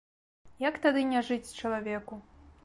[0.63, 2.19] Як тады не жыць чалавеку.